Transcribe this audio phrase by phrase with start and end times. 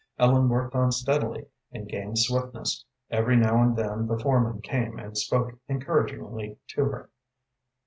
[0.17, 2.85] Ellen worked on steadily, and gained swiftness.
[3.11, 7.11] Every now and then the foreman came and spoke encouragingly to her.